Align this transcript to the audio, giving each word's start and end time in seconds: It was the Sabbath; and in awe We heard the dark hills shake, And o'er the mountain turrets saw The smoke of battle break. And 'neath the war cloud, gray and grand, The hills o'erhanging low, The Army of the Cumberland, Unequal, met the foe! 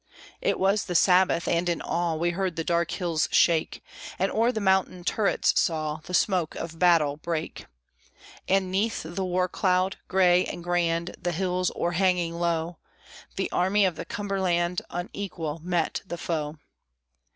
It 0.41 0.59
was 0.59 0.85
the 0.85 0.95
Sabbath; 0.95 1.47
and 1.47 1.69
in 1.69 1.79
awe 1.79 2.15
We 2.15 2.31
heard 2.31 2.55
the 2.55 2.63
dark 2.63 2.89
hills 2.89 3.29
shake, 3.31 3.83
And 4.17 4.31
o'er 4.31 4.51
the 4.51 4.59
mountain 4.59 5.03
turrets 5.03 5.53
saw 5.61 5.97
The 5.97 6.15
smoke 6.15 6.55
of 6.55 6.79
battle 6.79 7.17
break. 7.17 7.67
And 8.47 8.71
'neath 8.71 9.03
the 9.03 9.23
war 9.23 9.47
cloud, 9.47 9.97
gray 10.07 10.43
and 10.45 10.63
grand, 10.63 11.15
The 11.21 11.33
hills 11.33 11.71
o'erhanging 11.75 12.33
low, 12.39 12.79
The 13.35 13.51
Army 13.51 13.85
of 13.85 13.95
the 13.95 14.05
Cumberland, 14.05 14.81
Unequal, 14.89 15.59
met 15.61 16.01
the 16.03 16.17
foe! 16.17 16.55